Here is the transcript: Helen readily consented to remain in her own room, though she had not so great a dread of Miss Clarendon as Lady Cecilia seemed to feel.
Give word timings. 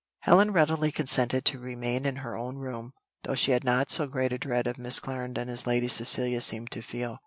Helen 0.21 0.51
readily 0.51 0.91
consented 0.91 1.45
to 1.45 1.59
remain 1.59 2.07
in 2.07 2.15
her 2.25 2.35
own 2.35 2.57
room, 2.57 2.93
though 3.21 3.35
she 3.35 3.51
had 3.51 3.63
not 3.63 3.91
so 3.91 4.07
great 4.07 4.33
a 4.33 4.39
dread 4.39 4.65
of 4.65 4.79
Miss 4.79 4.99
Clarendon 4.99 5.47
as 5.47 5.67
Lady 5.67 5.87
Cecilia 5.89 6.41
seemed 6.41 6.71
to 6.71 6.81
feel. 6.81 7.19